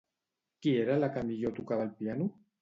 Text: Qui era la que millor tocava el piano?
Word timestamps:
Qui 0.63 0.73
era 0.85 0.95
la 1.03 1.09
que 1.17 1.23
millor 1.27 1.55
tocava 1.61 1.87
el 1.89 1.93
piano? 2.01 2.29